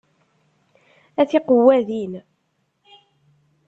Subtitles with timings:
[1.21, 2.13] A tiqewwadin!